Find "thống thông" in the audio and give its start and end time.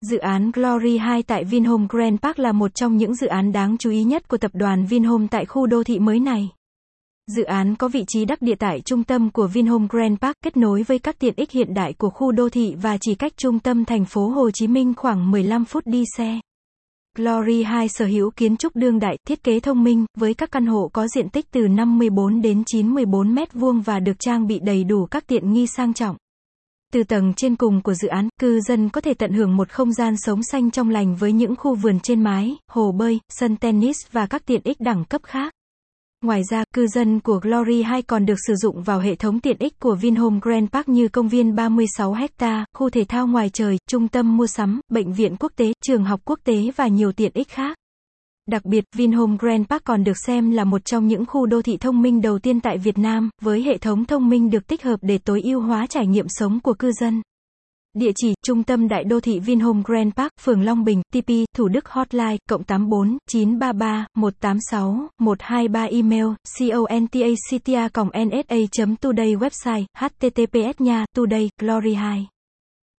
53.78-54.28